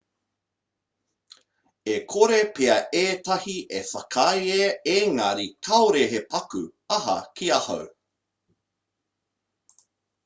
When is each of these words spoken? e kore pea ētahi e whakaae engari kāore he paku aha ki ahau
e 1.95 1.97
kore 2.13 2.39
pea 2.55 2.77
ētahi 3.01 3.53
e 3.81 3.81
whakaae 3.91 4.71
engari 4.95 5.47
kāore 5.69 6.03
he 6.15 6.25
paku 6.35 6.63
aha 6.99 7.19
ki 7.39 7.51
ahau 7.61 7.85